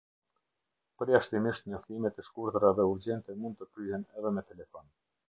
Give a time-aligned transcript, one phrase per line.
[1.01, 4.91] Përjashtimisht njoftimet e shkurtra dhe urgjente mund të kryhen edhe me telefon.